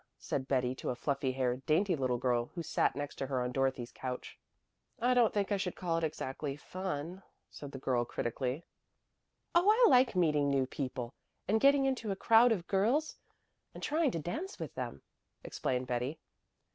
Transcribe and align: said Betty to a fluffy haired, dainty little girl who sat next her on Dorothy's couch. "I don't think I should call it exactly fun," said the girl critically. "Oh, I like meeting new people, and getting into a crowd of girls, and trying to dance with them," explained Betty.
said 0.17 0.47
Betty 0.47 0.73
to 0.73 0.89
a 0.89 0.95
fluffy 0.95 1.31
haired, 1.33 1.63
dainty 1.67 1.95
little 1.95 2.17
girl 2.17 2.47
who 2.55 2.63
sat 2.63 2.95
next 2.95 3.19
her 3.19 3.39
on 3.39 3.51
Dorothy's 3.51 3.91
couch. 3.91 4.35
"I 4.99 5.13
don't 5.13 5.31
think 5.31 5.51
I 5.51 5.57
should 5.57 5.75
call 5.75 5.95
it 5.99 6.03
exactly 6.03 6.55
fun," 6.57 7.21
said 7.51 7.71
the 7.71 7.77
girl 7.77 8.03
critically. 8.03 8.65
"Oh, 9.53 9.69
I 9.69 9.89
like 9.91 10.15
meeting 10.15 10.49
new 10.49 10.65
people, 10.65 11.13
and 11.47 11.61
getting 11.61 11.85
into 11.85 12.09
a 12.09 12.15
crowd 12.15 12.51
of 12.51 12.65
girls, 12.65 13.15
and 13.75 13.83
trying 13.83 14.09
to 14.09 14.17
dance 14.19 14.57
with 14.57 14.73
them," 14.73 15.03
explained 15.43 15.85
Betty. 15.85 16.17